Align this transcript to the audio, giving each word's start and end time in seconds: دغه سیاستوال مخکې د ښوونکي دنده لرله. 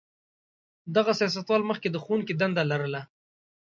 دغه 0.95 1.11
سیاستوال 1.19 1.61
مخکې 1.69 1.87
د 1.91 1.97
ښوونکي 2.03 2.33
دنده 2.39 2.63
لرله. 2.71 3.01